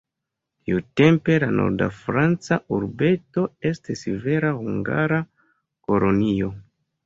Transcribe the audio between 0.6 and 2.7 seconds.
Tiutempe la nord-franca